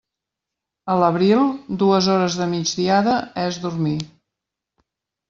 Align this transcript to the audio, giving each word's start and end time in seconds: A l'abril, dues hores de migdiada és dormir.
A 0.93 0.93
l'abril, 1.01 1.43
dues 1.83 2.07
hores 2.13 2.37
de 2.39 2.47
migdiada 2.53 3.13
és 3.45 3.61
dormir. 3.67 3.95